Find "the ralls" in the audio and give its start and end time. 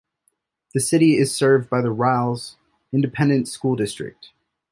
1.81-2.57